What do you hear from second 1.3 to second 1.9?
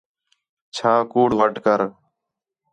وَڈھ کر